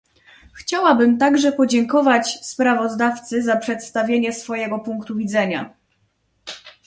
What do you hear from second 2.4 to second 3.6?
sprawozdawcy za